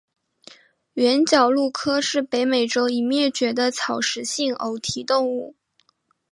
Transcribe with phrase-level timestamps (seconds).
[0.93, 5.53] 原角鹿科是北美洲已灭绝的草食性偶蹄动物。